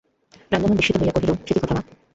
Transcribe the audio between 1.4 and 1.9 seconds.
কী কথা মা।